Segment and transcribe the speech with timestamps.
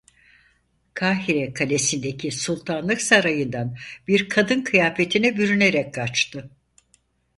[0.93, 3.77] Kahire kalesindeki Sultanlık sarayından
[4.07, 6.49] bir kadın kıyafetine bürünerek kaçtı.